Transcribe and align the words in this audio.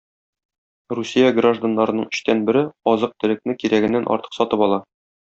Русия 0.99 1.27
гражданнарының 1.39 2.07
өчтән 2.17 2.41
бере 2.47 2.63
азык-төлекне 2.93 3.55
кирәгеннән 3.65 4.09
артык 4.15 4.39
сатып 4.39 4.65
ала. 4.69 4.81